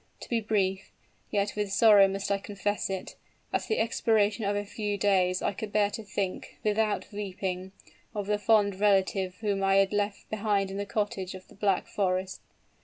[0.21, 0.91] To be brief,
[1.29, 3.15] yet with sorrow must I confess it,
[3.53, 7.71] at the expiration of a few days I could bear to think, without weeping,
[8.15, 11.85] of the fond relative whom I had left behind in the cottage of the Black
[11.87, 12.41] Forest!